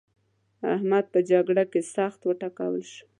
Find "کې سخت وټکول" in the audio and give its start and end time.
1.71-2.81